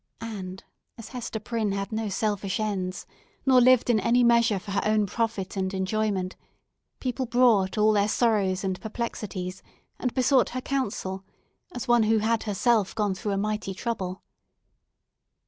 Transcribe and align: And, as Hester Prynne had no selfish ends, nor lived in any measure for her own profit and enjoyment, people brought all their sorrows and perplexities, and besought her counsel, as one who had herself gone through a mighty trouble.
And, 0.19 0.63
as 0.97 1.09
Hester 1.09 1.39
Prynne 1.39 1.73
had 1.73 1.91
no 1.91 2.09
selfish 2.09 2.59
ends, 2.59 3.05
nor 3.45 3.61
lived 3.61 3.87
in 3.87 3.99
any 3.99 4.23
measure 4.23 4.57
for 4.57 4.71
her 4.71 4.81
own 4.83 5.05
profit 5.05 5.55
and 5.55 5.71
enjoyment, 5.75 6.35
people 6.99 7.27
brought 7.27 7.77
all 7.77 7.93
their 7.93 8.07
sorrows 8.07 8.63
and 8.63 8.81
perplexities, 8.81 9.61
and 9.99 10.11
besought 10.15 10.49
her 10.57 10.61
counsel, 10.61 11.23
as 11.75 11.87
one 11.87 12.01
who 12.01 12.17
had 12.17 12.41
herself 12.45 12.95
gone 12.95 13.13
through 13.13 13.33
a 13.33 13.37
mighty 13.37 13.75
trouble. 13.75 14.23